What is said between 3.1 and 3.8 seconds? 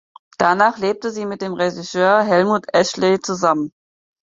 zusammen.